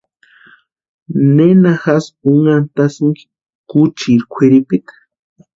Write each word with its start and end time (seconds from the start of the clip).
¿Nena 1.35 1.71
jásï 1.83 2.11
únhantasïnki 2.31 3.23
kuchiri 3.69 4.19
kwʼiripita? 4.31 4.93